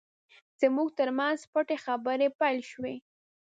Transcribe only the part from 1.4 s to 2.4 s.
پټې خبرې